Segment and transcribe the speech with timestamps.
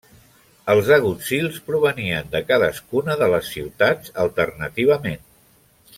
[0.73, 5.25] Els agutzils provenien de cadascuna de les ciutats alternativament.